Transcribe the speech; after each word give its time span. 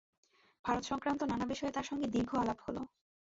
ভারতসংক্রান্ত 0.65 1.21
নানা 1.23 1.45
বিষয়ে 1.45 1.73
তাঁর 1.73 1.85
সঙ্গে 1.85 2.07
দীর্ঘ 2.07 2.31
আলাপ 2.35 2.59
হল। 2.61 2.77